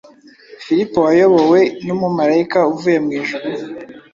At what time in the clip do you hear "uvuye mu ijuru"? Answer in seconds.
2.73-3.45